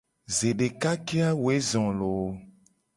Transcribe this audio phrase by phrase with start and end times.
[0.35, 2.27] Zedeka ke a woe zo loo.